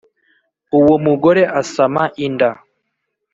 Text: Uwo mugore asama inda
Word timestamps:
Uwo 0.79 0.95
mugore 1.05 1.41
asama 1.61 2.03
inda 2.25 2.49